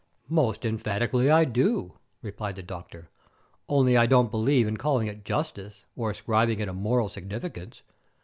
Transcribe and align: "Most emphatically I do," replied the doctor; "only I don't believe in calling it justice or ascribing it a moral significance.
"Most 0.29 0.65
emphatically 0.65 1.29
I 1.29 1.45
do," 1.45 1.99
replied 2.23 2.55
the 2.55 2.63
doctor; 2.63 3.11
"only 3.69 3.95
I 3.95 4.07
don't 4.07 4.31
believe 4.31 4.67
in 4.67 4.77
calling 4.77 5.05
it 5.05 5.23
justice 5.23 5.85
or 5.95 6.09
ascribing 6.09 6.59
it 6.59 6.67
a 6.67 6.73
moral 6.73 7.07
significance. 7.07 7.83